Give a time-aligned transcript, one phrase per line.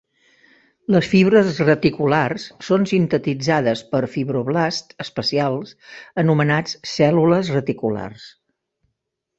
[0.93, 5.77] Les fibres reticulars són sintetitzades per fibroblasts especials
[6.25, 8.29] anomenats cèl·lules reticulars.